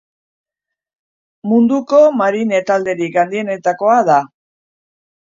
[1.49, 4.17] Munduko marine talderik handienetakoa da.